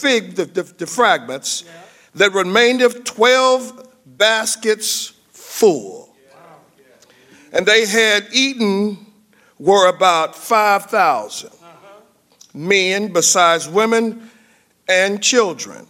[0.00, 1.64] fig, the, the, the fragments,
[2.14, 6.14] that remained of 12 baskets full.
[7.52, 9.06] And they had eaten
[9.58, 11.50] were about 5,000
[12.54, 14.30] men, besides women
[14.88, 15.86] and children.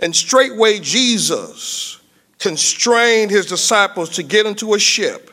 [0.00, 2.00] And straightway Jesus
[2.38, 5.30] constrained his disciples to get into a ship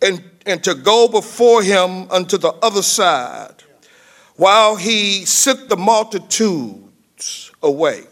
[0.00, 3.64] and, and to go before him unto the other side
[4.36, 6.83] while he sent the multitudes
[7.62, 8.04] away.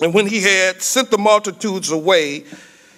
[0.00, 2.44] And when he had sent the multitudes away,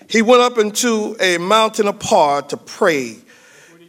[0.08, 3.16] he went up into a mountain apart to pray.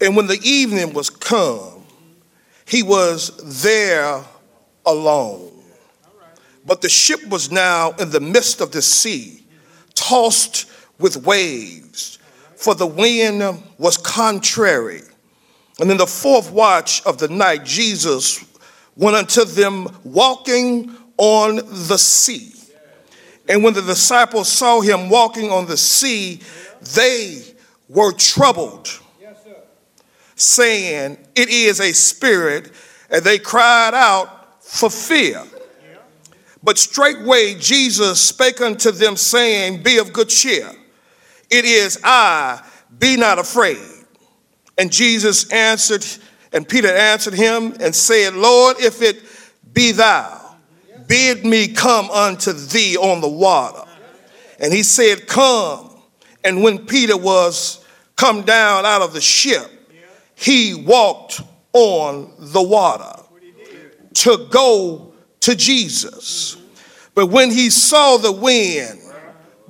[0.02, 1.84] And when the evening was come,
[2.66, 4.24] he was there
[4.86, 5.52] alone.
[6.66, 9.46] But the ship was now in the midst of the sea,
[9.94, 10.66] tossed
[11.00, 12.18] with waves,
[12.56, 15.02] for the wind was contrary.
[15.80, 18.44] And in the fourth watch of the night, Jesus
[18.96, 22.54] went unto them walking on the sea.
[23.48, 26.42] And when the disciples saw him walking on the sea,
[26.96, 27.44] they
[27.88, 28.90] were troubled,
[30.36, 32.72] saying, It is a spirit.
[33.10, 35.44] And they cried out for fear.
[36.64, 40.72] But straightway Jesus spake unto them, saying, Be of good cheer.
[41.52, 42.64] It is I,
[42.98, 43.78] be not afraid.
[44.78, 46.06] And Jesus answered,
[46.56, 49.22] and Peter answered him and said, Lord, if it
[49.74, 50.56] be thou,
[51.06, 53.84] bid me come unto thee on the water.
[54.62, 55.92] And he said, Come.
[56.46, 57.84] And when Peter was
[58.16, 59.70] come down out of the ship,
[60.36, 61.42] he walked
[61.74, 63.22] on the water
[64.14, 66.56] to go to Jesus.
[67.16, 69.02] But when he saw the wind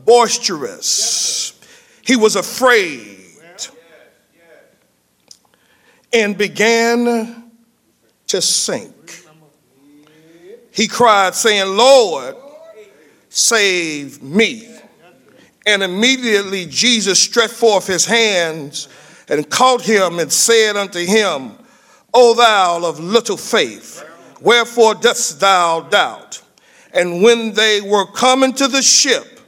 [0.05, 1.59] boisterous,
[2.03, 3.14] he was afraid
[6.13, 7.51] and began
[8.27, 8.95] to sink
[10.75, 12.35] he cried, saying, Lord,
[13.29, 14.67] save me.
[15.65, 18.89] And immediately Jesus stretched forth his hands
[19.29, 21.53] and caught him and said unto him,
[22.13, 24.03] O thou of little faith,
[24.41, 26.41] wherefore dost thou doubt?
[26.93, 29.39] And when they were coming to the ship,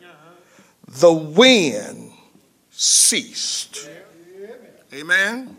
[0.88, 2.14] the wind
[2.72, 3.90] ceased.
[4.94, 5.58] Amen.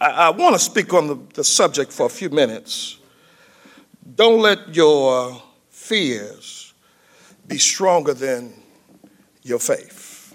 [0.00, 2.98] I, I want to speak on the, the subject for a few minutes
[4.14, 6.72] don't let your fears
[7.46, 8.52] be stronger than
[9.42, 10.34] your faith.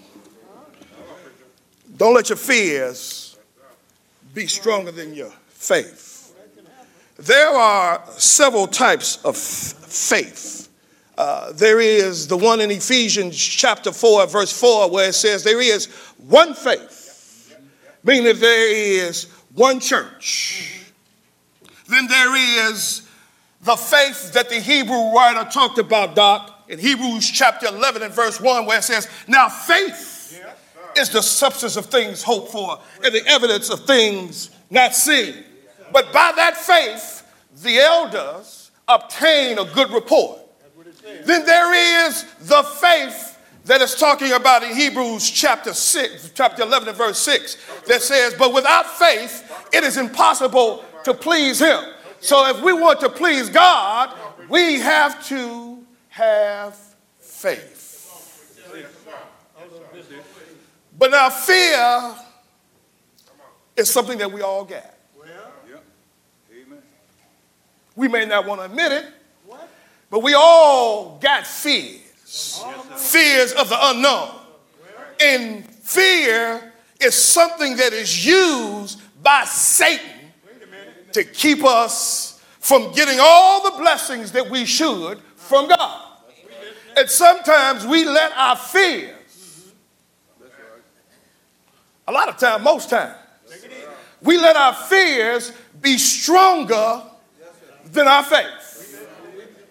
[1.96, 3.36] Don't let your fears
[4.32, 6.34] be stronger than your faith.
[7.16, 10.68] There are several types of faith.
[11.16, 15.60] Uh, there is the one in Ephesians chapter 4, verse 4, where it says, There
[15.60, 15.86] is
[16.16, 17.54] one faith,
[18.02, 20.84] meaning there is one church.
[21.88, 23.08] Then there is
[23.62, 28.40] the faith that the Hebrew writer talked about, Doc, in Hebrews chapter 11 and verse
[28.40, 30.42] 1, where it says, Now faith
[30.96, 35.34] is the substance of things hoped for and the evidence of things not seen.
[35.92, 37.22] But by that faith,
[37.62, 40.40] the elders obtain a good report.
[41.24, 43.33] Then there is the faith
[43.64, 48.34] that is talking about in Hebrews chapter 6, chapter 11 and verse 6, that says,
[48.34, 51.82] But without faith, it is impossible to please him.
[52.20, 54.14] So if we want to please God,
[54.48, 56.78] we have to have
[57.18, 57.70] faith.
[60.96, 62.14] But now, fear
[63.76, 64.92] is something that we all get.
[67.96, 69.06] We may not want to admit it,
[70.10, 72.03] but we all got fears.
[72.34, 74.30] Fears of the unknown.
[75.20, 80.32] And fear is something that is used by Satan
[81.12, 86.00] to keep us from getting all the blessings that we should from God.
[86.96, 89.72] And sometimes we let our fears,
[92.08, 93.14] a lot of time, most time,
[94.22, 97.02] we let our fears be stronger
[97.92, 99.06] than our faith.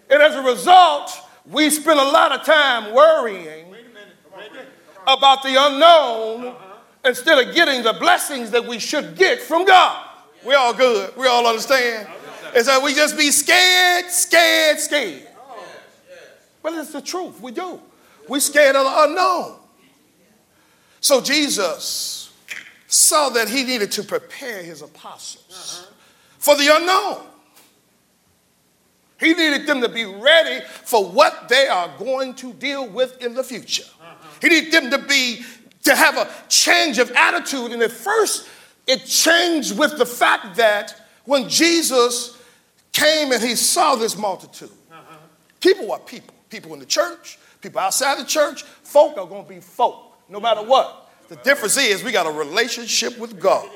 [0.09, 3.73] And as a result, we spend a lot of time worrying
[5.05, 6.55] about the unknown
[7.05, 10.09] instead of getting the blessings that we should get from God.
[10.45, 11.15] We all good.
[11.17, 12.07] We all understand.
[12.55, 15.27] And so we just be scared, scared, scared.
[16.61, 17.41] Well, it's the truth.
[17.41, 17.81] We do.
[18.29, 19.59] We scared of the unknown.
[21.01, 22.31] So Jesus
[22.87, 25.87] saw that he needed to prepare his apostles
[26.37, 27.25] for the unknown.
[29.19, 33.33] He needed them to be ready for what they are going to deal with in
[33.33, 33.85] the future.
[34.41, 35.43] He needed them to be
[35.83, 37.71] to have a change of attitude.
[37.71, 38.47] And at first,
[38.87, 40.95] it changed with the fact that
[41.25, 42.37] when Jesus
[42.91, 44.71] came and he saw this multitude.
[45.59, 46.33] People are people.
[46.49, 50.39] People in the church, people outside the church, folk are going to be folk, no
[50.39, 51.09] matter what.
[51.29, 53.67] The difference is we got a relationship with God.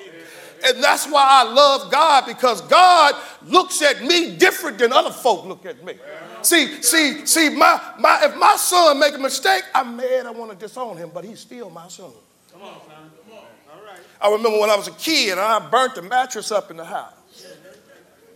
[0.66, 5.46] And that's why I love God because God looks at me different than other folk
[5.46, 5.96] look at me.
[6.42, 10.52] See, see, see, my, my if my son make a mistake, I'm mad, I want
[10.52, 12.12] to disown him, but he's still my son.
[12.52, 13.12] Come on, son.
[13.28, 13.44] Come on.
[13.72, 14.00] All right.
[14.22, 16.86] I remember when I was a kid and I burnt the mattress up in the
[16.86, 17.14] house.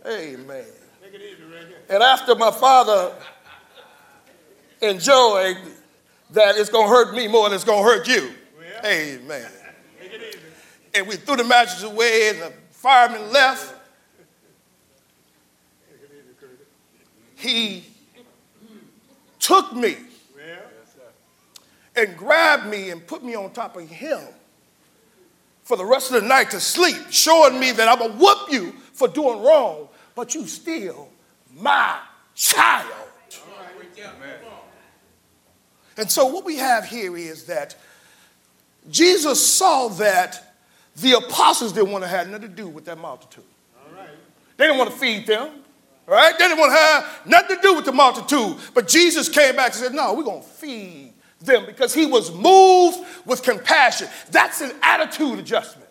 [0.06, 0.64] Amen.
[1.88, 3.14] And after my father
[4.80, 5.58] enjoyed
[6.30, 8.32] that it's going to hurt me more than it's going to hurt you.
[8.84, 9.50] Amen.
[10.94, 13.74] And we threw the mattress away and the fireman left.
[17.36, 17.84] He
[19.38, 19.96] took me
[21.96, 24.20] and grabbed me and put me on top of him
[25.64, 28.50] for the rest of the night to sleep, showing me that I'm going to whoop
[28.50, 31.08] you for doing wrong, but you still
[31.54, 31.98] my
[32.34, 32.88] child.
[35.96, 37.76] And so, what we have here is that
[38.90, 40.51] Jesus saw that
[40.96, 43.44] the apostles didn't want to have nothing to do with that multitude.
[44.56, 45.50] They didn't want to feed them,
[46.06, 46.38] right?
[46.38, 48.56] They didn't want to have nothing to do with the multitude.
[48.74, 52.32] But Jesus came back and said, No, we're going to feed them because he was
[52.32, 54.08] moved with compassion.
[54.30, 55.88] That's an attitude adjustment.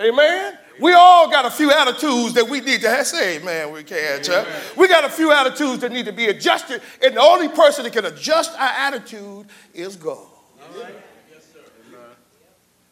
[0.00, 0.56] Amen.
[0.80, 3.04] We all got a few attitudes that we need to have.
[3.04, 4.24] Say, amen, we can't.
[4.24, 4.44] Huh?
[4.76, 7.92] We got a few attitudes that need to be adjusted, and the only person that
[7.92, 10.24] can adjust our attitude is God.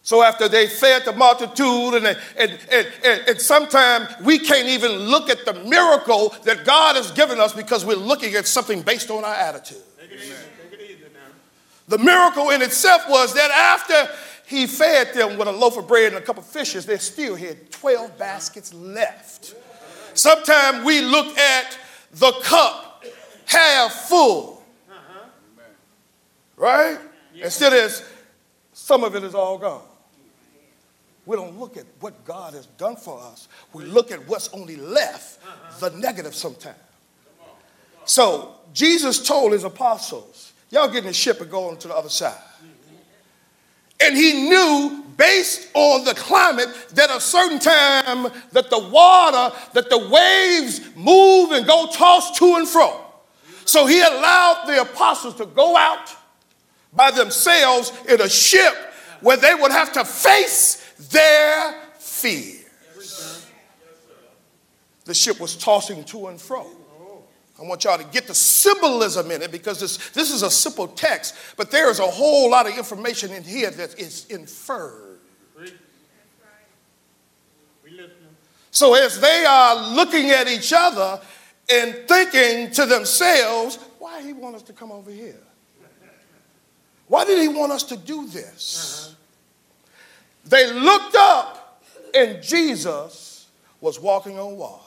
[0.06, 4.92] So after they fed the multitude, and, and, and, and, and sometimes we can't even
[4.92, 9.10] look at the miracle that God has given us because we're looking at something based
[9.10, 9.82] on our attitude.
[11.88, 14.14] The miracle in itself was that after
[14.46, 17.34] he fed them with a loaf of bread and a couple of fishes, they still
[17.34, 19.56] had 12 baskets left.
[20.14, 21.76] Sometimes we look at
[22.12, 23.04] the cup
[23.46, 24.62] half full,
[26.56, 26.96] right?
[27.34, 28.08] Instead of
[28.72, 29.82] some of it is all gone.
[31.26, 33.48] We don't look at what God has done for us.
[33.72, 35.90] We look at what's only left, uh-huh.
[35.90, 36.76] the negative sometimes.
[38.04, 41.94] So Jesus told his apostles, y'all get in the ship and go on to the
[41.94, 42.38] other side.
[44.00, 49.90] And he knew based on the climate that a certain time that the water, that
[49.90, 53.00] the waves move and go toss to and fro.
[53.64, 56.14] So he allowed the apostles to go out
[56.92, 58.74] by themselves in a ship
[59.22, 63.50] where they would have to face their fears.
[65.04, 66.66] The ship was tossing to and fro.
[67.58, 70.88] I want y'all to get the symbolism in it because this, this is a simple
[70.88, 75.20] text, but there is a whole lot of information in here that is inferred.
[78.70, 81.18] So as they are looking at each other
[81.72, 85.40] and thinking to themselves, why he want us to come over here?
[87.08, 89.06] Why did he want us to do this?
[89.06, 89.16] Uh-huh.
[90.46, 91.82] They looked up
[92.14, 93.48] and Jesus
[93.80, 94.82] was walking on water.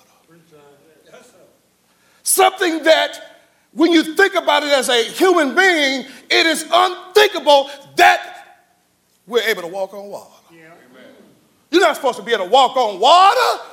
[2.23, 3.41] Something that,
[3.73, 8.61] when you think about it as a human being, it is unthinkable that
[9.25, 10.29] we're able to walk on water.
[10.51, 10.73] Yeah.
[11.71, 13.63] You're not supposed to be able to walk on water.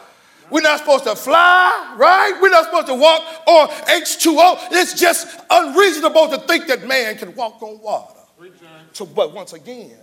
[0.48, 2.38] We're not supposed to fly, right?
[2.40, 4.68] We're not supposed to walk on H2O.
[4.70, 8.14] It's just unreasonable to think that man can walk on water.
[8.92, 9.98] So, but once again,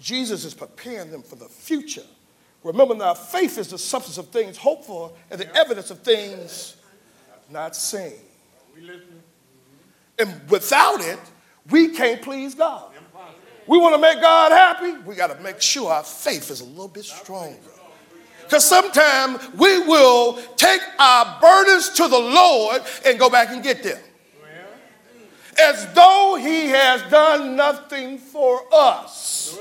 [0.00, 2.02] Jesus is preparing them for the future.
[2.64, 6.76] Remember now, faith is the substance of things hoped for and the evidence of things
[7.50, 8.14] not seen.
[10.18, 11.18] And without it,
[11.70, 12.92] we can't please God.
[13.66, 16.64] We want to make God happy, we got to make sure our faith is a
[16.64, 17.56] little bit stronger.
[18.42, 23.82] Because sometimes we will take our burdens to the Lord and go back and get
[23.84, 23.98] them.
[25.62, 29.58] As though He has done nothing for us.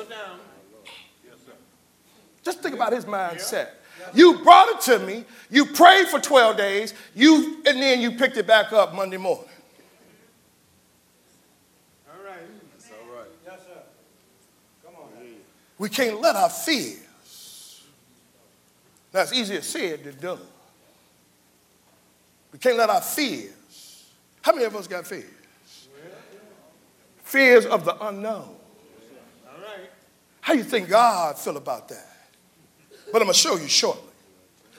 [2.43, 3.69] Just think about His mindset.
[4.13, 5.25] You brought it to me.
[5.49, 6.93] You prayed for 12 days.
[7.13, 9.45] You and then you picked it back up Monday morning.
[12.07, 12.39] All right.
[12.71, 13.27] That's all right.
[13.45, 13.81] Yes, sir.
[14.85, 15.09] Come on.
[15.77, 17.83] We can't let our fears.
[19.13, 20.39] Now it's easier said than done.
[22.51, 24.09] We can't let our fears.
[24.41, 25.38] How many of us got fears?
[27.29, 28.41] Fears of the unknown.
[28.41, 29.87] All right.
[30.41, 32.07] How you think God feel about that?
[33.11, 34.01] but I'm to show you shortly.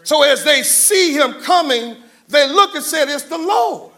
[0.03, 3.93] So as they see him coming, they look and said, It's the Lord.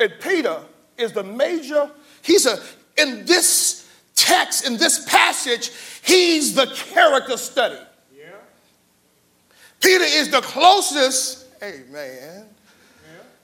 [0.00, 0.58] And Peter
[0.96, 1.88] is the major,
[2.22, 2.58] he's a,
[2.96, 5.70] in this text, in this passage,
[6.02, 7.78] he's the character study.
[8.16, 8.30] Yeah.
[9.80, 12.46] Peter is the closest Amen.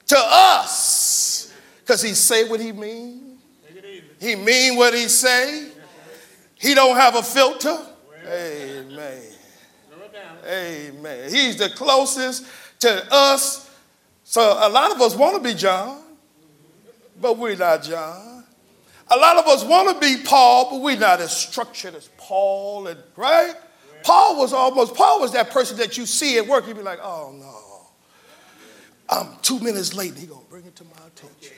[0.09, 1.53] To us.
[1.81, 3.34] Because he say what he mean.
[4.25, 5.69] He mean what he say.
[6.55, 7.79] He don't have a filter.
[8.27, 9.23] Amen.
[10.47, 11.31] Amen.
[11.31, 12.47] He's the closest
[12.81, 13.71] to us.
[14.23, 16.03] So a lot of us want to be John,
[17.21, 18.45] but we're not John.
[19.11, 22.87] A lot of us want to be Paul, but we're not as structured as Paul,
[22.87, 23.55] and right?
[24.03, 27.01] Paul was almost, Paul was that person that you see at work, you'd be like,
[27.03, 27.61] oh no.
[29.11, 31.54] I'm two minutes late, and he gonna bring it to my attention.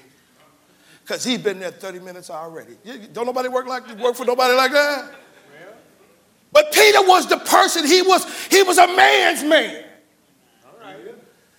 [1.07, 2.77] Because he's been there 30 minutes already.
[3.13, 5.15] Don't nobody work like work for nobody like that?
[6.51, 9.85] But Peter was the person, he was, he was a man's man.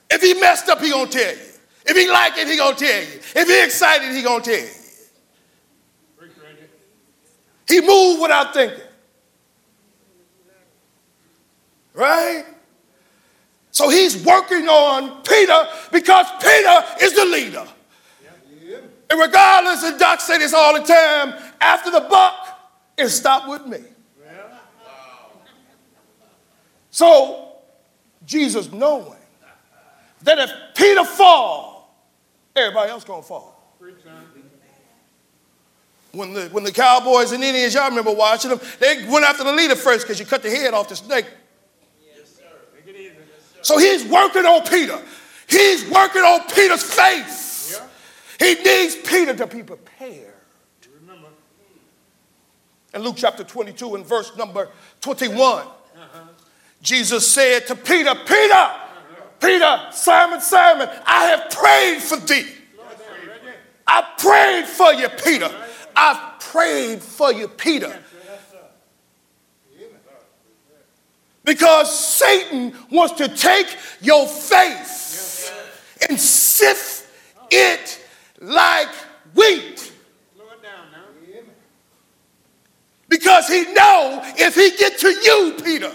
[0.09, 1.39] If he messed up, he gonna tell you.
[1.85, 3.19] If he like it, he gonna tell you.
[3.35, 4.67] If he excited, he gonna tell you.
[7.69, 8.83] He moved without thinking.
[11.93, 12.45] Right?
[13.71, 17.65] So he's working on Peter because Peter is the leader.
[19.09, 22.59] And regardless, and Doc said this all the time, after the buck,
[22.97, 23.79] it stopped with me.
[26.89, 27.53] So
[28.25, 29.13] Jesus knowing
[30.23, 31.95] that if Peter fall,
[32.55, 33.53] everybody else gonna fall.
[36.11, 39.53] When the, when the Cowboys and Indians, y'all remember watching them, they went after the
[39.53, 41.27] leader first because you cut the head off the snake.
[43.61, 44.99] So he's working on Peter.
[45.47, 47.46] He's working on Peter's faith.
[48.39, 50.33] He needs Peter to be prepared.
[52.93, 54.69] In Luke chapter 22 and verse number
[55.01, 55.65] 21,
[56.81, 58.71] Jesus said to Peter, Peter,
[59.39, 62.47] Peter, Simon, Simon, I have prayed for thee.
[63.85, 65.49] I prayed for you, Peter.
[65.95, 68.03] I've prayed for you, Peter.
[71.43, 73.67] Because Satan wants to take
[74.01, 75.51] your faith
[76.09, 77.07] and sift
[77.49, 78.03] it
[78.39, 78.93] like
[79.33, 79.93] wheat.
[83.09, 85.93] Because he know if he get to you, Peter,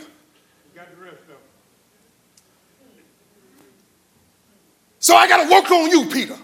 [5.03, 6.37] So I got to work on you, Peter.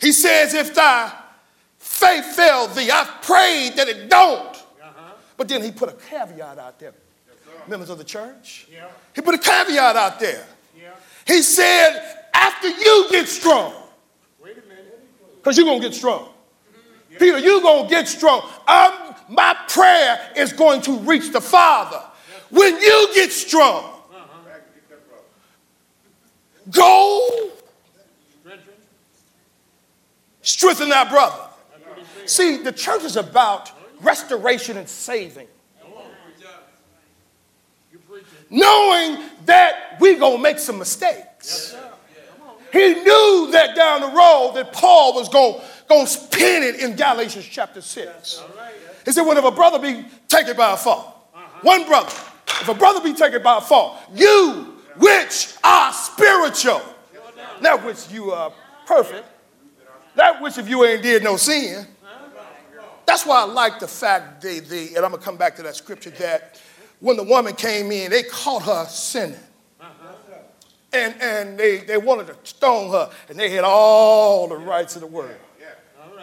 [0.00, 1.12] He says, if thy
[1.78, 4.48] faith fail thee, I've prayed that it don't.
[4.48, 5.12] Uh-huh.
[5.36, 6.92] But then he put a caveat out there.
[7.28, 8.66] Yes, Members of the church.
[8.68, 8.88] Yeah.
[9.14, 10.44] He put a caveat out there.
[10.76, 10.90] Yeah.
[11.24, 13.72] He said, after you get strong,
[15.36, 16.28] because you're going to get strong.
[17.18, 18.48] Peter, you're going to get strong.
[18.66, 22.02] I'm, my prayer is going to reach the Father.
[22.50, 23.92] When you get strong,
[26.70, 27.50] Go
[30.42, 31.48] strengthen that brother.
[32.26, 35.48] See, the church is about restoration and saving.
[38.48, 41.74] Knowing that we're gonna make some mistakes.
[42.72, 47.46] He knew that down the road that Paul was going to spin it in Galatians
[47.48, 48.42] chapter 6.
[49.04, 51.60] He said, when if a brother be taken by a fault, uh-huh.
[51.62, 56.80] one brother, if a brother be taken by a fault, you which are spiritual.
[57.60, 58.52] that which you are
[58.86, 59.26] perfect.
[60.14, 61.86] That which if you ain't did no sin.
[63.04, 65.62] That's why I like the fact, they, they, and I'm going to come back to
[65.64, 66.58] that scripture, that
[67.00, 69.38] when the woman came in, they caught her sinning.
[70.94, 75.00] And, and they, they wanted to stone her, and they had all the rights of
[75.00, 75.34] the world.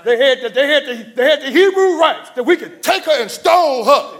[0.05, 3.03] They had, the, they, had the, they had the Hebrew rights that we could take
[3.03, 4.19] her and stone her.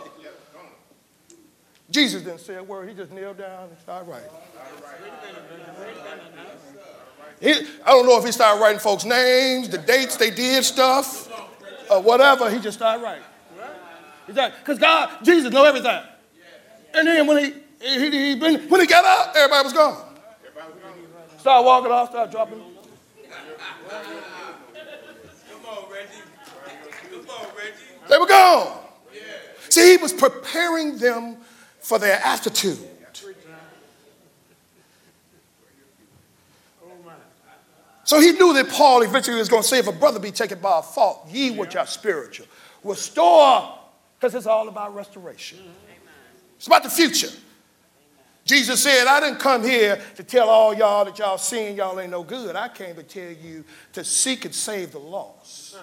[1.90, 2.90] Jesus didn't say a word.
[2.90, 4.30] He just knelt down and started writing.
[7.40, 7.52] He,
[7.86, 11.32] I don't know if he started writing folks' names, the dates they did stuff,
[11.90, 12.50] or whatever.
[12.50, 13.24] He just started writing.
[14.28, 16.02] Because God, Jesus know everything.
[16.94, 20.09] And then when he, he, he been, when he got up, everybody was gone.
[21.40, 22.60] Start walking off, start dropping.
[22.60, 22.68] Come
[25.70, 26.22] on, Reggie.
[27.12, 27.74] Come on, Reggie.
[28.10, 28.78] They were gone.
[29.70, 31.38] See, he was preparing them
[31.80, 32.78] for their attitude.
[38.04, 40.60] So he knew that Paul eventually was going to say, if a brother be taken
[40.60, 42.48] by a fault, ye which are spiritual,
[42.84, 43.78] restore,
[44.20, 45.60] because it's all about restoration.
[46.58, 47.30] It's about the future.
[48.50, 52.10] Jesus said, I didn't come here to tell all y'all that y'all sin, y'all ain't
[52.10, 52.56] no good.
[52.56, 53.64] I came to tell you
[53.94, 55.78] to seek and save the lost.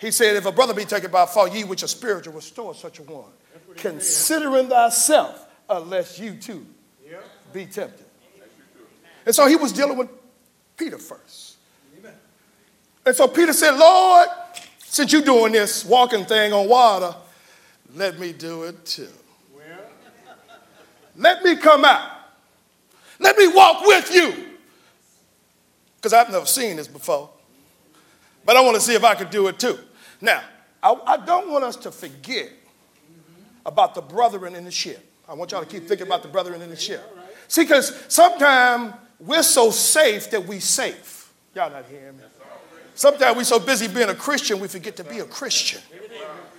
[0.00, 2.98] He said, if a brother be taken by fault, ye which are spiritual, restore such
[2.98, 3.30] a one
[3.76, 6.64] considering thyself, unless you too
[7.52, 8.06] be tempted.
[9.26, 10.08] And so he was dealing with
[10.78, 11.56] Peter first.
[13.04, 14.28] And so Peter said, Lord,
[14.78, 17.14] since you're doing this walking thing on water,
[17.94, 19.08] let me do it too.
[21.18, 22.10] Let me come out
[23.18, 24.32] Let me walk with you.
[25.96, 27.28] Because I've never seen this before.
[28.44, 29.78] But I want to see if I could do it too.
[30.20, 30.42] Now,
[30.82, 32.50] I, I don't want us to forget
[33.66, 35.04] about the brethren in the ship.
[35.28, 37.02] I want y'all to keep thinking about the brethren in the ship.
[37.48, 41.32] See, because sometimes we're so safe that we safe.
[41.54, 42.22] Y'all not hearing me?
[42.94, 45.80] Sometimes we're so busy being a Christian, we forget to be a Christian.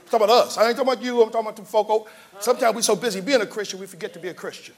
[0.10, 0.58] Talking about us.
[0.58, 1.22] I ain't talking about you.
[1.22, 2.10] I'm talking about the folk.
[2.40, 4.74] Sometimes we're so busy being a Christian, we forget to be a Christian.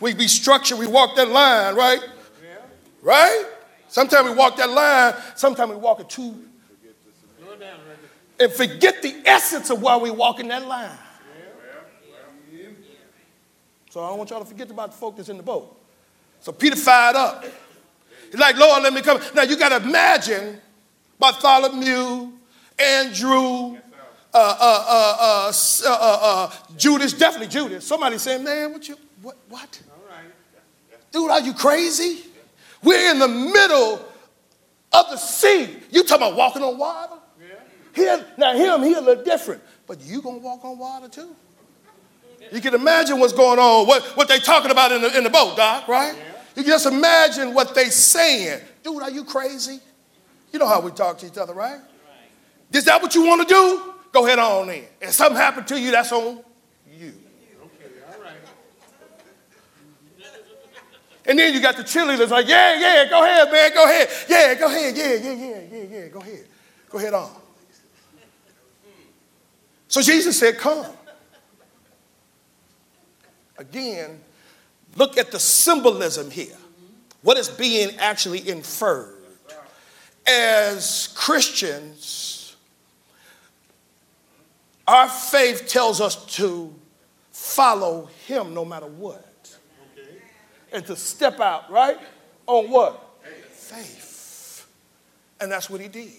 [0.00, 0.78] We be structured.
[0.78, 2.00] We walk that line, right?
[3.02, 3.44] Right?
[3.88, 5.14] Sometimes we walk that line.
[5.36, 6.34] Sometimes we walk it too.
[8.38, 10.96] And forget the essence of why we walk in that line.
[13.90, 15.76] So I don't want y'all to forget about the folk that's in the boat.
[16.40, 17.44] So Peter fired up.
[18.30, 19.20] He's like, Lord, let me come.
[19.34, 20.60] Now you got to imagine
[21.18, 22.30] Bartholomew,
[22.78, 23.76] Andrew,
[24.32, 27.86] uh, uh, uh, Judas, definitely Judas.
[27.86, 29.82] Somebody saying, man, what you, what, what?
[31.12, 32.24] Dude, are you crazy?
[32.82, 34.04] We're in the middle
[34.92, 35.68] of the sea.
[35.90, 37.16] You talking about walking on water?
[37.96, 38.22] Yeah.
[38.38, 39.62] now him, he a little different.
[39.86, 41.34] But you gonna walk on water too?
[42.52, 45.30] You can imagine what's going on, what, what they talking about in the, in the
[45.30, 46.14] boat, Doc, right?
[46.56, 48.60] You can just imagine what they saying.
[48.82, 49.78] Dude, are you crazy?
[50.52, 51.80] You know how we talk to each other, right.
[52.72, 53.89] Is that what you want to do?
[54.12, 54.84] Go ahead on in.
[55.00, 56.40] If something happened to you, that's on
[56.92, 57.14] you.
[57.62, 58.32] Okay, all right.
[61.26, 64.08] And then you got the cheerleaders like, yeah, yeah, go ahead, man, go ahead.
[64.28, 66.46] Yeah, go ahead, yeah, yeah, yeah, yeah, yeah, go ahead.
[66.88, 67.30] Go ahead on.
[69.86, 70.86] So Jesus said, come.
[73.58, 74.20] Again,
[74.96, 76.56] look at the symbolism here.
[77.22, 79.16] What is being actually inferred?
[80.26, 82.29] As Christians,
[84.90, 86.74] our faith tells us to
[87.30, 89.56] follow Him no matter what.
[90.72, 91.96] And to step out, right?
[92.48, 93.22] On what?
[93.52, 94.66] Faith.
[95.40, 96.10] And that's what He did.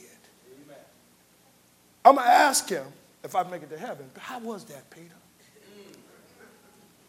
[2.05, 2.86] I'm going to ask Him
[3.25, 5.07] if I make it to heaven, but how was that, Peter?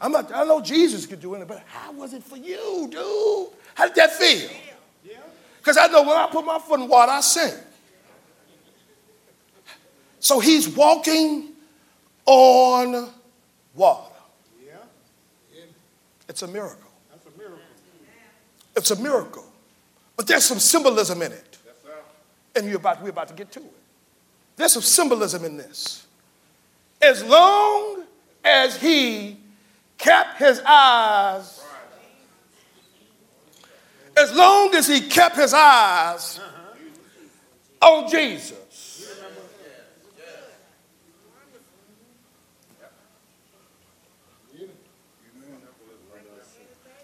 [0.01, 3.57] I'm not, I know Jesus could do it, but how was it for you, dude?
[3.75, 4.51] How did that feel?
[5.59, 7.55] Because I know when I put my foot in water, I sink.
[10.19, 11.52] So he's walking
[12.33, 13.11] on
[13.75, 14.15] water.
[14.65, 15.65] yeah,
[16.29, 16.91] It's a miracle.
[17.11, 17.59] That's a miracle.
[18.75, 19.45] It's a miracle.
[20.17, 21.59] But there's some symbolism in it.
[22.55, 23.73] And you're about, we're about to get to it.
[24.57, 26.07] There's some symbolism in this.
[27.01, 28.05] As long
[28.45, 29.39] as he
[29.99, 31.65] kept his eyes,
[34.17, 37.89] as long as he kept his eyes uh-huh.
[37.89, 38.62] on Jesus.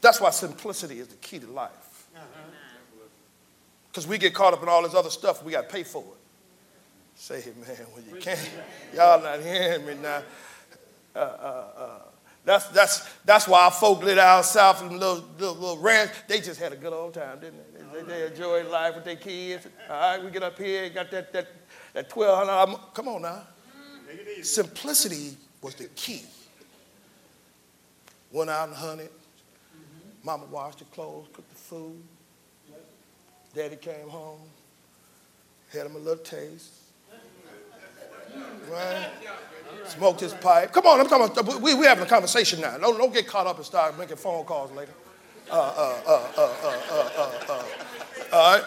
[0.01, 1.89] That's why simplicity is the key to life.
[3.91, 6.03] Because we get caught up in all this other stuff, we got to pay for
[6.03, 6.19] it.
[7.17, 8.39] Say, it, man, when you can't,
[8.95, 10.23] y'all not hearing me now.
[11.15, 11.99] Uh, uh, uh.
[12.45, 16.13] That's, that's, that's why our folk live out south in little, little, little ranch.
[16.29, 18.01] They just had a good old time, didn't they?
[18.01, 19.67] They, they enjoyed life with their kids.
[19.91, 21.49] All right, we get up here, got that, that,
[21.93, 23.43] that 1200 Come on now.
[24.43, 26.23] Simplicity was the key.
[28.31, 29.11] Went out and hunted.
[30.24, 32.02] Mama washed the clothes, cooked the food.
[33.54, 34.40] Daddy came home,
[35.72, 36.72] had him a little taste.
[38.70, 39.09] Right?
[39.87, 40.72] Smoked his pipe.
[40.72, 42.76] Come on, I'm talking about, we, we having a conversation now.
[42.76, 44.92] Don't, don't get caught up and start making phone calls later.
[45.50, 47.64] Uh, uh, uh, uh, uh, uh, uh, uh.
[48.33, 48.64] All right?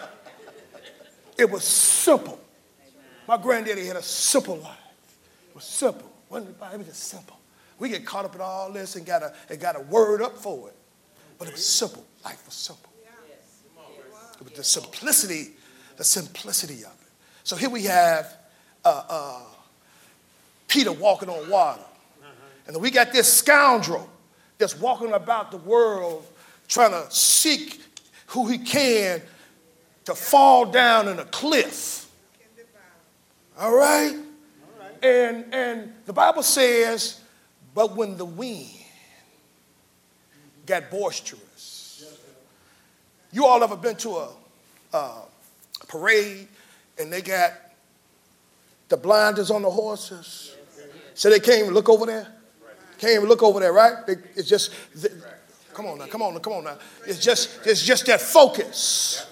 [1.38, 2.40] It was simple.
[3.28, 4.78] My granddaddy had a simple life.
[5.50, 6.12] It was simple.
[6.34, 7.38] It was just simple.
[7.78, 10.38] We get caught up in all this and got a, and got a word up
[10.38, 10.76] for it.
[11.42, 12.06] But it was simple.
[12.24, 12.92] Life was simple.
[14.40, 15.54] It was the simplicity,
[15.98, 17.10] the simplicity of it.
[17.44, 18.38] So here we have
[18.86, 19.42] uh, uh,
[20.68, 21.82] Peter walking on water.
[22.68, 24.08] And then we got this scoundrel
[24.60, 26.28] that's walking about the world
[26.68, 27.82] trying to seek
[28.28, 29.20] who he can
[30.06, 32.08] to fall down in a cliff.
[33.60, 34.16] All right?
[35.02, 37.20] And, and the Bible says,
[37.74, 38.81] but when the wind
[40.66, 42.18] got boisterous,
[43.32, 44.30] you all ever been to a,
[44.94, 45.24] a
[45.88, 46.48] parade
[47.00, 47.54] and they got
[48.90, 50.56] the blinders on the horses?
[51.14, 52.28] So they can't even look over there.
[52.98, 54.06] Can't even look over there, right?
[54.06, 55.10] They, it's just, they,
[55.74, 56.78] come on now, come on now, come on now.
[57.08, 59.28] It's just, it's just that focus.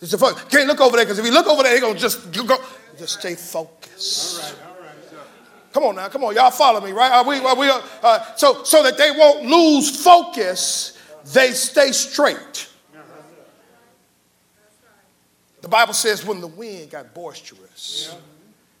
[0.00, 0.44] It's the focus.
[0.44, 2.56] Can't look over there because if you look over there, they're gonna just go,
[2.98, 4.56] just stay focused.
[5.72, 7.12] Come on now, come on, y'all follow me, right?
[7.12, 11.92] Are we, are we, uh, uh, so, so that they won't lose focus they stay
[11.92, 12.68] straight.
[15.60, 18.14] The Bible says when the wind got boisterous,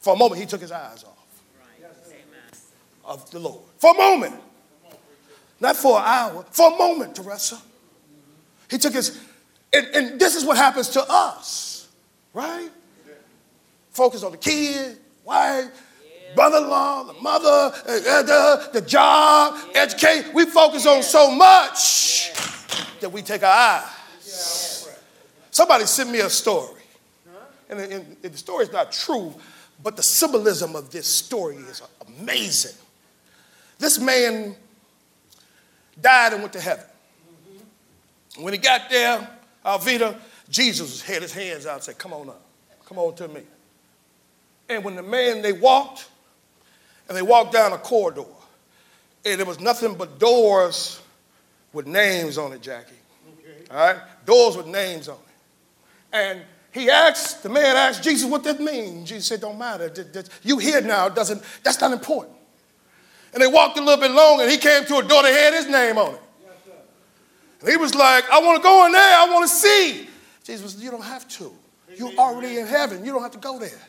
[0.00, 1.16] for a moment he took his eyes off
[3.04, 3.62] of the Lord.
[3.78, 4.40] For a moment.
[5.60, 7.60] Not for an hour, for a moment, Teresa.
[8.70, 9.20] He took his,
[9.74, 11.88] and, and this is what happens to us,
[12.32, 12.70] right?
[13.90, 15.68] Focus on the kid, wife,
[16.34, 17.72] brother-in-law, the mother,
[18.72, 20.32] the, job, educate.
[20.32, 22.32] We focus on so much
[23.00, 24.88] that we take our eyes.
[25.50, 26.80] Somebody sent me a story.
[27.68, 29.34] And, and, and the story is not true,
[29.82, 31.82] but the symbolism of this story is
[32.18, 32.76] amazing.
[33.78, 34.56] This man
[36.00, 36.84] died and went to heaven.
[38.38, 39.28] When he got there,
[39.64, 42.42] Alvita, Jesus had his hands out and said, Come on up.
[42.86, 43.42] Come on to me.
[44.68, 46.08] And when the man, they walked,
[47.10, 48.24] and they walked down a corridor,
[49.24, 51.02] and there was nothing but doors
[51.72, 52.94] with names on it, Jackie.
[53.40, 53.64] Okay.
[53.68, 53.96] All right?
[54.24, 56.16] Doors with names on it.
[56.16, 59.04] And he asked, the man asked Jesus, what that mean?
[59.04, 59.92] Jesus said, don't matter.
[60.44, 62.36] You here now, doesn't, that's not important.
[63.34, 65.52] And they walked a little bit longer, and he came to a door that had
[65.52, 66.20] his name on it.
[67.58, 69.18] And he was like, I want to go in there.
[69.18, 70.08] I want to see.
[70.44, 71.52] Jesus said, You don't have to.
[71.94, 73.04] You're already in heaven.
[73.04, 73.82] You don't have to go there.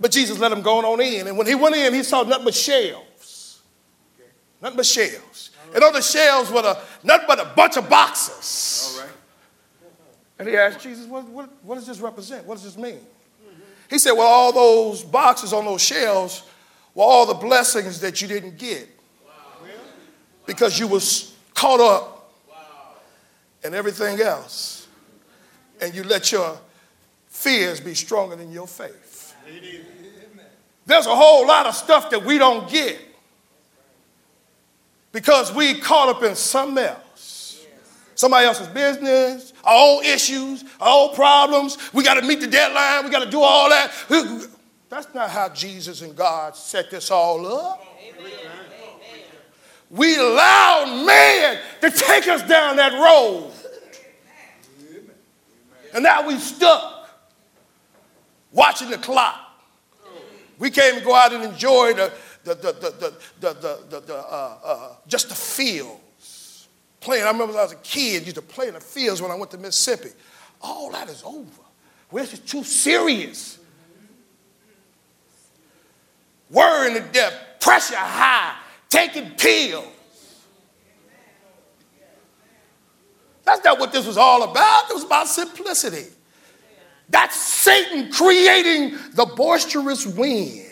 [0.00, 1.26] But Jesus let him go on in.
[1.26, 3.60] And when he went in, he saw nothing but shelves.
[4.62, 5.50] Nothing but shelves.
[5.74, 8.96] And on the shelves were a, nothing but a bunch of boxes.
[8.96, 9.14] All right.
[10.38, 12.46] And he asked Jesus, what, what, what does this represent?
[12.46, 13.00] What does this mean?
[13.88, 16.42] He said, Well, all those boxes on those shelves
[16.94, 18.88] were all the blessings that you didn't get
[20.46, 22.32] because you was caught up
[23.64, 24.86] and everything else.
[25.80, 26.58] And you let your
[27.28, 29.07] fears be stronger than your faith.
[30.86, 32.98] There's a whole lot of stuff that we don't get
[35.12, 37.66] because we caught up in something else.
[38.14, 41.76] Somebody else's business, our own issues, our own problems.
[41.92, 43.04] We got to meet the deadline.
[43.04, 43.92] We got to do all that.
[44.88, 47.84] That's not how Jesus and God set this all up.
[49.90, 53.52] We allowed man to take us down that road.
[55.94, 56.97] And now we stuck
[58.52, 59.40] watching the clock.
[60.58, 62.12] We can't go out and enjoy the,
[62.44, 66.68] the, the, the, the, the, the, the uh, uh, just the fields.
[67.00, 69.30] Playing, I remember when I was a kid, used to play in the fields when
[69.30, 70.10] I went to Mississippi.
[70.60, 71.62] All that is over.
[72.10, 73.58] We're just too serious.
[76.50, 78.56] Worrying to death, pressure high,
[78.88, 79.84] taking pills.
[83.44, 84.90] That's not what this was all about.
[84.90, 86.10] It was about simplicity.
[87.08, 90.66] That's Satan creating the boisterous wind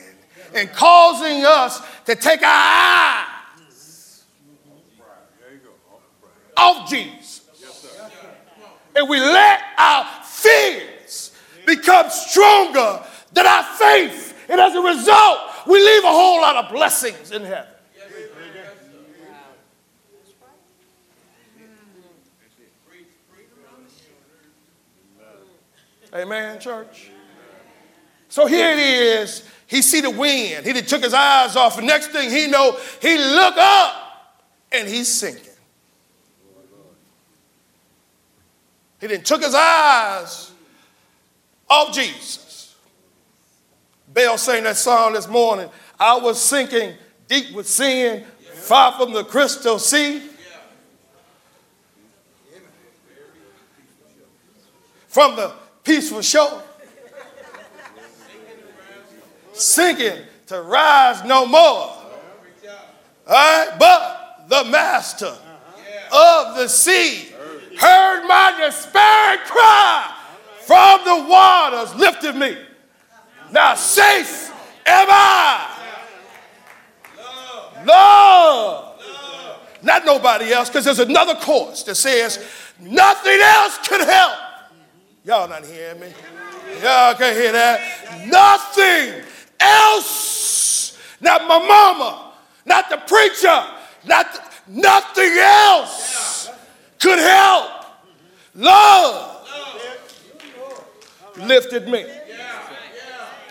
[0.55, 4.25] and causing us to take our eyes
[6.57, 7.43] off Jesus.
[8.95, 11.33] And we let our fears
[11.67, 14.35] become stronger than our faith.
[14.49, 17.76] And as a result, we leave a whole lot of blessings in heaven.
[26.17, 27.11] Amen, church.
[28.31, 29.45] So here it is.
[29.67, 30.65] He see the wind.
[30.65, 31.77] He took his eyes off.
[31.77, 34.39] And next thing he know, he look up
[34.73, 35.53] and he's sinking.
[39.01, 40.53] He didn't took his eyes
[41.69, 42.75] off Jesus.
[44.09, 45.69] Bell sang that song this morning.
[46.01, 46.95] I was sinking
[47.29, 48.25] deep with sin,
[48.55, 50.23] far from the crystal sea.
[55.09, 55.53] From the
[55.87, 56.63] peaceful shore.
[59.53, 60.19] Sinking
[60.49, 61.61] to rise no more.
[61.61, 62.05] All
[63.29, 65.35] right, but the master
[66.13, 67.29] of the sea
[67.79, 70.13] heard my despairing cry
[70.61, 72.57] from the waters, lifted me.
[73.53, 74.53] Now safe
[74.85, 75.73] am I.
[77.87, 79.01] Love.
[79.83, 82.45] Not nobody else, because there's another chorus that says,
[82.81, 84.46] nothing else can help
[85.27, 86.07] Y'all not hearing me?
[86.81, 87.81] Y'all can't hear that.
[88.29, 89.25] Nothing
[89.59, 90.97] else.
[91.21, 92.33] Not my mama,
[92.65, 93.65] not the preacher,
[94.07, 96.49] not the, nothing else
[97.01, 97.71] could help.
[98.55, 99.49] Love
[101.39, 102.07] lifted me.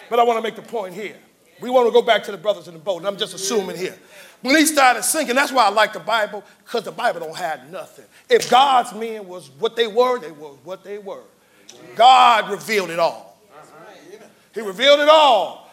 [0.09, 1.17] But I want to make the point here.
[1.59, 3.75] We want to go back to the brothers in the boat, and I'm just assuming
[3.75, 3.97] here.
[4.41, 7.69] When he started sinking, that's why I like the Bible, because the Bible don't have
[7.69, 8.05] nothing.
[8.29, 11.23] If God's men was what they were, they were what they were.
[11.95, 13.39] God revealed it all.
[14.53, 15.71] He revealed it all.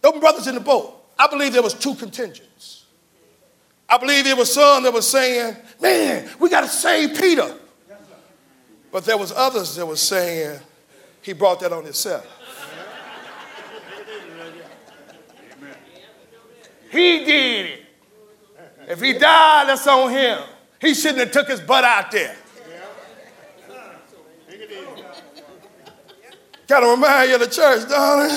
[0.00, 2.84] Those brothers in the boat, I believe there was two contingents.
[3.88, 7.54] I believe it was some that was saying, man, we got to save Peter.
[8.92, 10.60] But there was others that was saying
[11.22, 12.26] he brought that on himself.
[16.90, 17.80] He did it.
[18.88, 20.40] If he died, that's on him.
[20.80, 22.34] He shouldn't have took his butt out there.
[26.70, 28.30] Kind of remind you of the church, darling.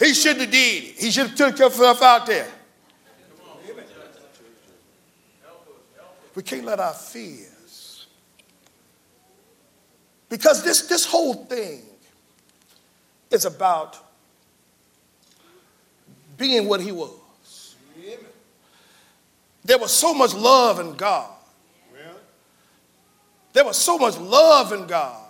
[0.00, 0.94] He shouldn't have did it.
[0.96, 2.48] He should have took himself out there.
[6.34, 8.08] We can't let our fears.
[10.28, 11.82] Because this, this whole thing
[13.30, 13.98] is about
[16.36, 17.76] being what he was.
[19.64, 21.30] There was so much love in God.
[23.52, 25.25] There was so much love in God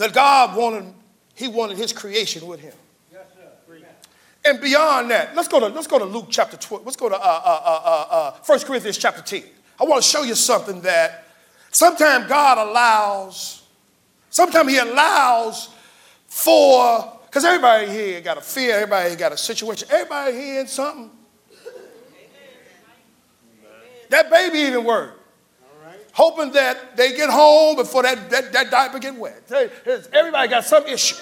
[0.00, 0.94] that God wanted,
[1.34, 2.72] he wanted his creation with him.
[4.42, 6.86] And beyond that, let's go to, let's go to Luke chapter 12.
[6.86, 9.42] Let's go to uh, uh, uh, 1 uh, uh, Corinthians chapter 10.
[9.78, 11.26] I want to show you something that
[11.70, 13.62] sometimes God allows,
[14.30, 15.68] sometimes he allows
[16.26, 21.10] for, because everybody here got a fear, everybody got a situation, everybody here in something.
[24.08, 25.19] That baby even worried
[26.20, 29.42] hoping that they get home before that, that, that diaper get wet.
[30.12, 31.16] Everybody got some issue.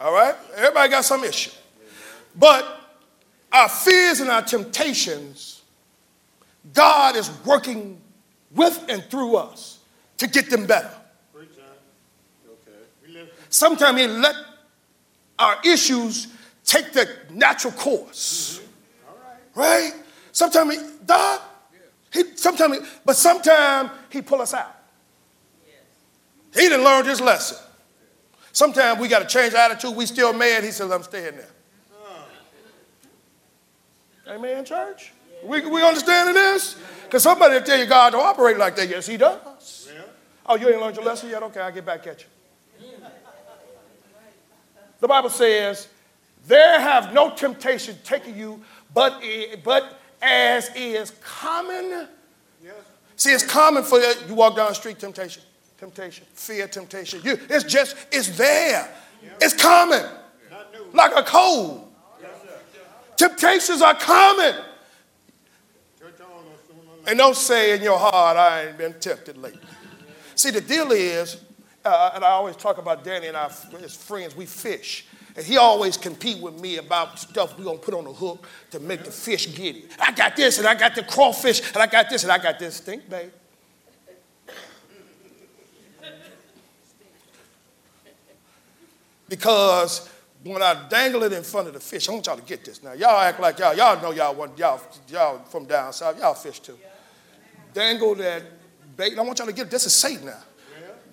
[0.00, 0.34] All right?
[0.56, 1.52] Everybody got some issue.
[2.34, 2.66] But
[3.52, 5.62] our fears and our temptations,
[6.74, 8.00] God is working
[8.50, 9.78] with and through us
[10.18, 10.90] to get them better.
[13.48, 14.34] Sometimes He let
[15.38, 16.26] our issues
[16.64, 18.60] take the natural course.
[18.60, 19.60] Mm-hmm.
[19.60, 19.92] Right?
[20.32, 21.40] Sometimes, God,
[22.16, 24.74] he sometimes, but sometimes he pull us out.
[26.54, 27.58] He didn't learn his lesson.
[28.52, 29.94] Sometimes we got to change attitude.
[29.94, 30.64] We still mad.
[30.64, 31.50] He says, I'm staying there.
[34.28, 35.12] Amen, church?
[35.44, 36.76] We, we understanding this?
[37.04, 38.88] Because somebody will tell you God don't operate like that.
[38.88, 39.92] Yes, he does.
[40.46, 41.42] Oh, you ain't learned your lesson yet?
[41.42, 42.88] Okay, I'll get back at you.
[45.00, 45.88] The Bible says,
[46.46, 48.62] there have no temptation taken you,
[48.94, 49.22] but,
[49.62, 52.08] but as is common.
[52.62, 52.74] Yes.
[53.16, 54.12] See, it's common for you.
[54.28, 55.42] You walk down the street, temptation,
[55.78, 57.20] temptation, fear, temptation.
[57.24, 58.88] You, it's just, it's there.
[59.40, 60.04] It's common.
[60.92, 61.92] Like a cold.
[62.20, 62.30] Yes,
[63.16, 64.54] Temptations are common.
[67.06, 69.60] And don't say in your heart, I ain't been tempted lately.
[70.34, 71.40] See, the deal is,
[71.84, 75.06] uh, and I always talk about Danny and our his friends, we fish.
[75.36, 78.80] And he always compete with me about stuff we're gonna put on the hook to
[78.80, 79.90] make the fish get it.
[80.00, 82.58] I got this, and I got the crawfish, and I got this, and I got
[82.58, 82.80] this.
[82.80, 83.30] Think, babe.
[89.28, 90.08] Because
[90.42, 92.82] when I dangle it in front of the fish, I want y'all to get this
[92.82, 92.92] now.
[92.92, 96.60] Y'all act like y'all, y'all know y'all want y'all, y'all from down south, y'all fish
[96.60, 96.78] too.
[97.74, 98.42] Dangle that
[98.96, 99.18] bait.
[99.18, 99.70] I want y'all to get.
[99.70, 100.42] This is Satan now.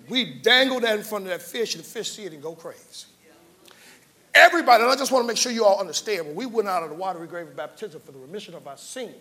[0.08, 2.54] We dangle that in front of that fish, and the fish see it and go
[2.54, 3.06] crazy.
[4.34, 6.82] Everybody, and I just want to make sure you all understand, when we went out
[6.82, 9.14] of the watery grave of baptism for the remission of our sins,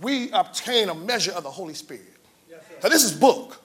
[0.00, 2.02] we obtain a measure of the Holy Spirit.
[2.50, 3.62] Yes, now, this is book.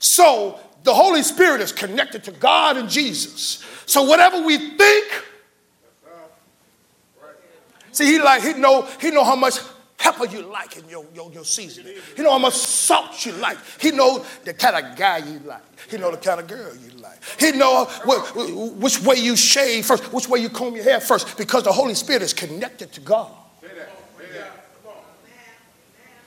[0.00, 3.64] So the Holy Spirit is connected to God and Jesus.
[3.86, 5.24] So whatever we think,
[7.92, 9.54] see, he like he know he know how much
[10.06, 11.94] pepper you like in your, your, your seasoning.
[12.16, 13.58] He know how much salt you like.
[13.80, 15.62] He know the kind of guy you like.
[15.90, 17.18] He know the kind of girl you like.
[17.38, 18.36] He know what,
[18.76, 21.94] which way you shave first, which way you comb your hair first, because the Holy
[21.94, 23.32] Spirit is connected to God.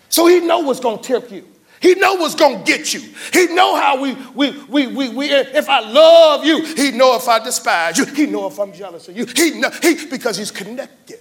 [0.10, 1.46] So he know what's going to tempt you.
[1.82, 3.02] He know what's going to get you.
[3.32, 7.28] He know how we, we, we, we, we, if I love you, he know if
[7.30, 8.06] I despise you.
[8.06, 9.26] He know if I'm jealous of you.
[9.26, 11.20] He know, he, because he's connected.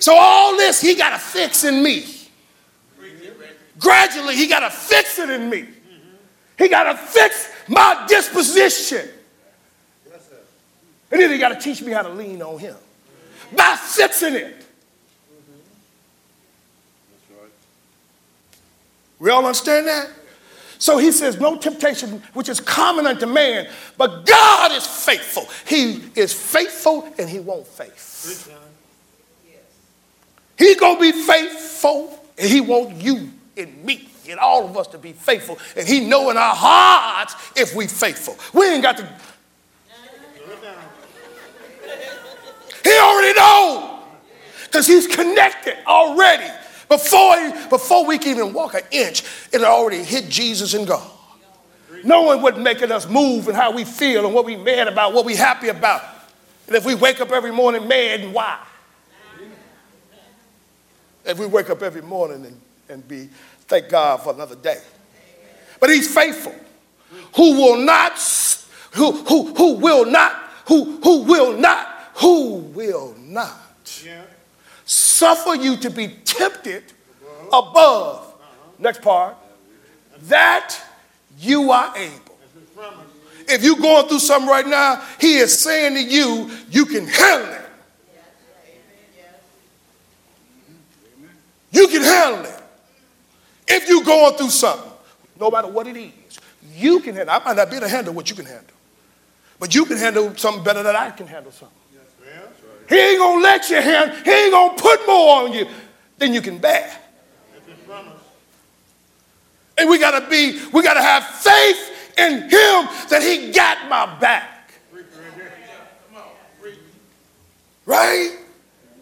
[0.00, 2.04] So all this he got to fix in me.
[3.78, 5.66] Gradually, he got to fix it in me.
[6.58, 9.08] He got to fix my disposition.
[11.10, 12.76] And then he got to teach me how to lean on him
[13.56, 14.56] by fixing it.
[19.18, 20.08] We all understand that?
[20.78, 25.46] So he says, No temptation which is common unto man, but God is faithful.
[25.66, 28.50] He is faithful and he won't faith.
[30.60, 34.98] He gonna be faithful, and he want you and me and all of us to
[34.98, 35.58] be faithful.
[35.74, 38.36] And he know in our hearts if we faithful.
[38.52, 39.08] We ain't got to.
[42.84, 44.00] He already know.
[44.64, 46.52] Because he's connected already.
[46.90, 47.36] Before,
[47.70, 51.10] before we can even walk an inch, it already hit Jesus and God.
[52.04, 55.24] Knowing what making us move and how we feel and what we mad about, what
[55.24, 56.02] we happy about.
[56.66, 58.58] And if we wake up every morning mad, why?
[61.24, 63.28] As we wake up every morning and, and be,
[63.66, 64.78] thank God for another day.
[65.78, 66.54] But he's faithful,
[67.36, 68.18] who will not,
[68.92, 70.32] who, who, who will not,
[70.66, 74.22] who, who will not, who will not yeah.
[74.84, 76.84] suffer you to be tempted
[77.48, 77.74] above.
[77.76, 78.34] above.
[78.78, 79.36] Next part.
[80.28, 80.76] That
[81.38, 82.38] you are able.
[83.48, 87.54] If you're going through something right now, he is saying to you, you can handle
[87.54, 87.59] it.
[91.72, 92.62] You can handle it.
[93.68, 94.90] If you're going through something,
[95.38, 96.40] no matter what it is,
[96.74, 97.34] you can handle.
[97.34, 98.74] I might not be able to handle what you can handle,
[99.58, 101.76] but you can handle something better than I can handle something.
[102.88, 104.16] He ain't gonna let you handle.
[104.16, 105.66] He ain't gonna put more on you
[106.18, 106.92] than you can bear.
[109.78, 110.60] And we gotta be.
[110.72, 114.72] We gotta have faith in Him that He got my back.
[117.86, 118.36] Right?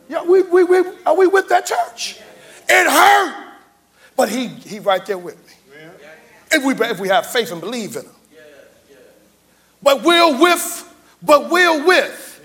[0.08, 2.20] Yeah, we, we, we, are we with that church?
[2.68, 3.54] It hurt.
[4.16, 5.52] But he, he right there with me.
[6.50, 8.12] If we, if we have faith and believe in him.
[9.82, 12.42] But we'll with, but we'll with,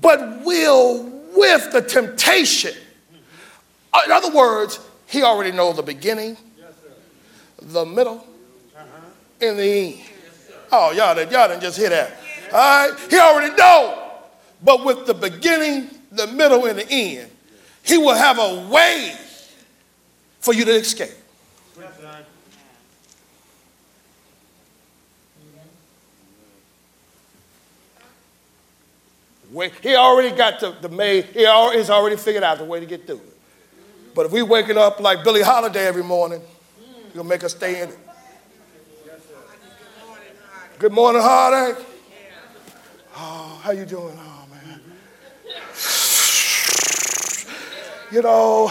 [0.00, 2.72] but we'll with the temptation.
[2.72, 4.04] Mm-hmm.
[4.04, 6.36] In other words, he already knows the beginning,
[7.62, 8.26] the middle,
[8.76, 8.84] uh-huh.
[9.40, 10.00] and the end.
[10.70, 12.16] Oh, y'all, didn't, y'all didn't just hear that.
[12.52, 12.98] All right?
[13.08, 14.10] He already know.
[14.62, 17.30] But with the beginning, the middle, and the end,
[17.82, 19.14] he will have a way
[20.44, 21.08] for you to escape.
[29.82, 32.86] He already got the, the made, he already, he's already figured out the way to
[32.86, 33.36] get through it.
[34.14, 36.42] But if we waking up like Billie Holiday every morning,
[37.14, 37.98] he'll make us stay in it.
[40.78, 41.82] Good morning, heartache.
[43.16, 44.18] Oh, how you doing?
[44.18, 44.80] Oh, man.
[48.12, 48.70] You know,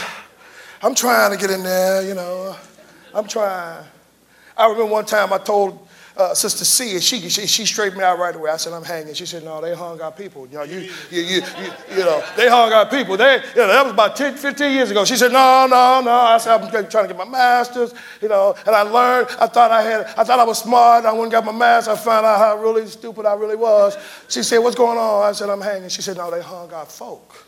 [0.83, 2.57] I'm trying to get in there, you know.
[3.15, 3.85] I'm trying.
[4.57, 8.03] I remember one time I told uh, Sister C, and she, she, she straightened me
[8.03, 8.51] out right away.
[8.51, 9.13] I said, I'm hanging.
[9.13, 10.45] She said, no, they hung our people.
[10.47, 13.15] You know, you, you, you, you, you know, they hung our people.
[13.15, 15.05] They, you know, that was about 10, 15 years ago.
[15.05, 16.11] She said, no, no, no.
[16.11, 19.29] I said, I'm trying to get my master's, you know, and I learned.
[19.39, 21.05] I thought I had, I thought I was smart.
[21.05, 21.97] I went and got my master's.
[21.97, 23.97] I found out how really stupid I really was.
[24.27, 25.23] She said, what's going on?
[25.23, 25.87] I said, I'm hanging.
[25.87, 27.47] She said, no, they hung our folk.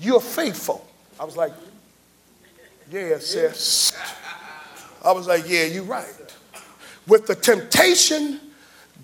[0.00, 0.86] You're faithful.
[1.18, 1.52] I was like,
[2.90, 3.92] yeah, sis.
[5.04, 6.06] I was like, yeah, you're right.
[7.06, 8.40] With the temptation,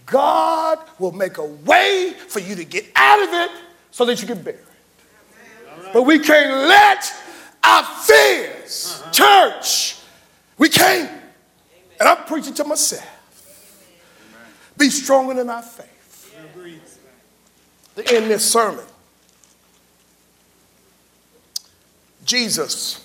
[0.04, 3.50] God will make a way for you to get out of it
[3.90, 4.64] so that you can bear it.
[5.92, 7.12] But we can't let
[7.64, 9.96] our fears, church,
[10.58, 11.10] we can't.
[11.98, 13.12] And I'm preaching to myself.
[14.76, 15.92] Be stronger in our faith.
[17.96, 18.84] To end this sermon,
[22.26, 23.02] Jesus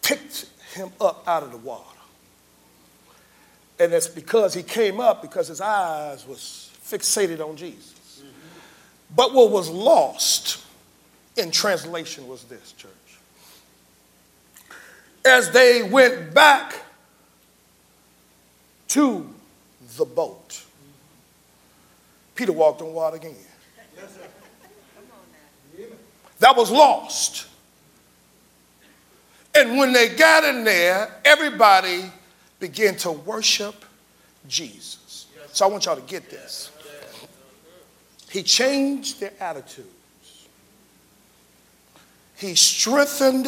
[0.00, 1.84] picked him up out of the water.
[3.78, 8.20] And it's because he came up because his eyes was fixated on Jesus.
[8.20, 9.16] Mm-hmm.
[9.16, 10.64] But what was lost
[11.36, 12.90] in translation was this, church.
[15.24, 16.74] As they went back
[18.88, 19.32] to
[19.96, 20.64] the boat,
[22.34, 23.34] Peter walked on water again.
[26.40, 27.46] That was lost.
[29.54, 32.10] And when they got in there, everybody
[32.58, 33.84] began to worship
[34.48, 35.26] Jesus.
[35.52, 36.70] So I want y'all to get this.
[38.30, 39.88] He changed their attitudes.
[42.36, 43.46] He strengthened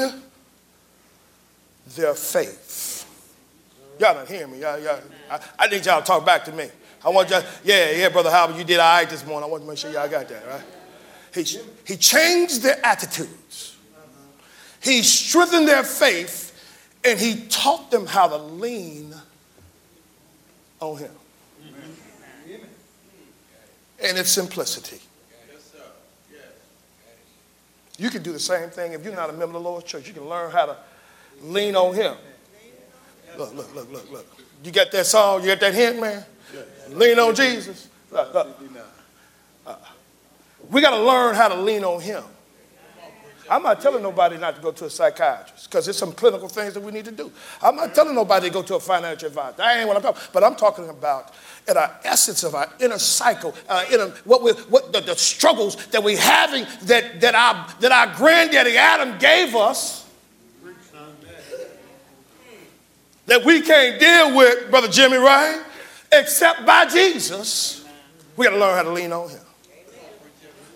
[1.97, 3.07] their faith.
[3.99, 4.61] Y'all don't hear me.
[4.61, 6.69] Y'all, y'all, I, I, need y'all to talk back to me.
[7.05, 9.49] I want y'all, yeah, yeah, Brother Howard, you did all right this morning.
[9.49, 10.63] I want to make sure y'all got that, right?
[11.35, 11.43] He,
[11.87, 13.74] he changed their attitudes.
[14.85, 16.53] He strengthened their faith
[17.05, 19.15] and he taught them how to lean
[20.81, 21.11] on him.
[24.03, 25.01] And its simplicity.
[27.97, 30.07] You can do the same thing if you're not a member of the Lord's church.
[30.07, 30.77] You can learn how to
[31.43, 32.17] lean on him.
[33.39, 34.27] Look, look, look, look, look.
[34.63, 35.43] You got that song?
[35.43, 36.25] You got that hint, man?
[36.91, 37.89] Lean on Jesus.
[38.11, 38.61] Look, look.
[39.67, 39.77] Uh,
[40.71, 42.25] we got to learn how to lean on him.
[43.51, 46.75] I'm not telling nobody not to go to a psychiatrist because there's some clinical things
[46.75, 47.31] that we need to do.
[47.63, 49.59] I'm not telling nobody to go to a financial advisor.
[49.59, 50.33] That ain't what I'm talking about.
[50.33, 51.35] But I'm talking about
[51.69, 55.77] at our essence of our inner cycle, uh, inner, what, we, what the, the, struggles
[55.87, 60.05] that we're having that, that, our, that our granddaddy Adam gave us
[63.27, 65.63] that we can't deal with, Brother Jimmy, right?
[66.13, 67.85] Except by Jesus.
[68.37, 69.41] We got to learn how to lean on him.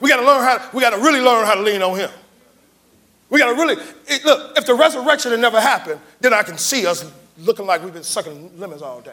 [0.00, 2.10] We got to learn how, we got to really learn how to lean on him.
[3.30, 3.76] We got to really,
[4.06, 7.82] it, look, if the resurrection had never happened, then I can see us looking like
[7.82, 9.12] we've been sucking lemons all day.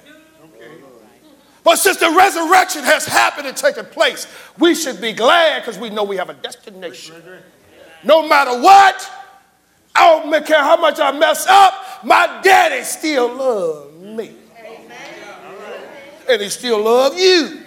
[1.64, 4.28] But since the resurrection has happened and taken place,
[4.60, 7.16] we should be glad because we know we have a destination.
[8.04, 9.12] No matter what,
[9.96, 14.36] I don't care how much I mess up, my daddy still loves me.
[16.30, 17.64] And he still loves you.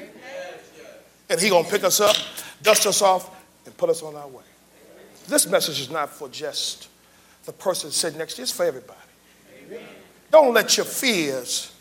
[1.29, 2.17] And he gonna pick us up,
[2.63, 3.35] dust us off,
[3.67, 4.45] and put us on our way.
[5.29, 6.89] This message is not for just
[7.45, 8.99] the person sitting next to you, it's for everybody.
[10.31, 11.73] Don't let your fears,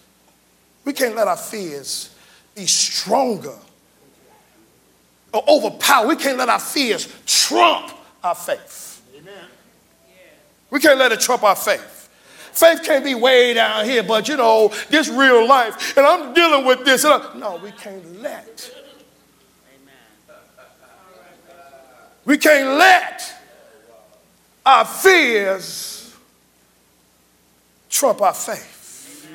[0.84, 2.14] we can't let our fears
[2.56, 3.56] be stronger
[5.34, 6.08] or overpower.
[6.08, 7.92] We can't let our fears trump
[8.24, 9.02] our faith.
[9.16, 9.34] Amen.
[10.70, 12.10] We can't let it trump our faith.
[12.52, 16.66] Faith can't be way down here, but you know, this real life, and I'm dealing
[16.66, 17.04] with this.
[17.04, 18.77] no, we can't let.
[22.28, 23.34] We can't let
[24.66, 26.14] our fears
[27.90, 29.26] trump our faith.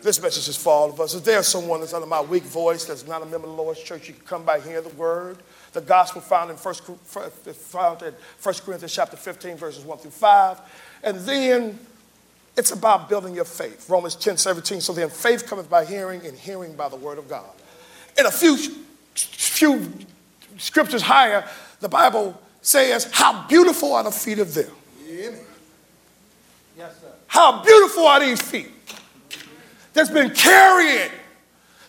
[0.00, 1.14] This message is for all of us.
[1.14, 3.82] If there's someone that's under my weak voice that's not a member of the Lord's
[3.82, 5.36] church, you can come by here, the word,
[5.74, 10.60] the gospel found in first, found in 1 Corinthians chapter 15, verses 1 through 5.
[11.02, 11.78] And then
[12.56, 13.90] it's about building your faith.
[13.90, 14.80] Romans 10, 17.
[14.80, 17.50] So then faith cometh by hearing, and hearing by the word of God.
[18.18, 18.56] In a few,
[19.14, 19.92] few
[20.56, 21.46] scriptures higher,
[21.80, 24.70] the Bible says, How beautiful are the feet of them.
[26.76, 27.08] Yes, sir.
[27.26, 28.70] How beautiful are these feet
[29.92, 31.10] that's been carrying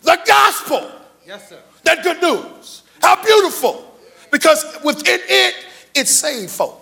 [0.01, 0.91] the gospel.
[1.25, 1.59] Yes, sir.
[1.83, 2.83] That good news.
[3.01, 3.97] How beautiful.
[4.31, 5.55] Because within it,
[5.93, 6.79] it saved folk.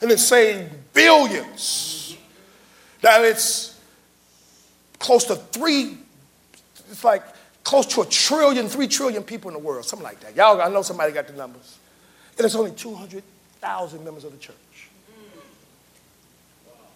[0.00, 2.16] And it saved billions.
[3.02, 3.78] Now it's
[4.98, 5.98] close to three,
[6.90, 7.22] it's like
[7.64, 10.34] close to a trillion, three trillion people in the world, something like that.
[10.34, 11.78] Y'all, I know somebody got the numbers.
[12.36, 14.56] And it's only 200,000 members of the church.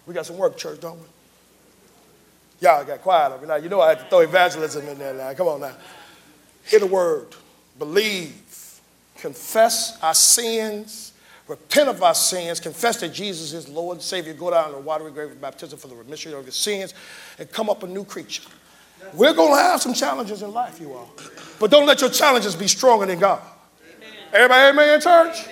[0.05, 1.05] We got some work, church, don't we?
[2.59, 3.55] Y'all got quiet over now.
[3.55, 5.33] You know I had to throw evangelism in there now.
[5.33, 5.73] Come on now.
[6.65, 7.27] Hear the word.
[7.77, 8.41] Believe.
[9.17, 11.13] Confess our sins.
[11.47, 12.59] Repent of our sins.
[12.59, 14.33] Confess that Jesus is Lord and Savior.
[14.33, 16.93] Go down to the watery grave of baptism for the remission of your sins
[17.37, 18.49] and come up a new creature.
[19.13, 21.11] We're going to have some challenges in life, you all.
[21.59, 23.41] But don't let your challenges be stronger than God.
[24.33, 25.47] Everybody, amen, church?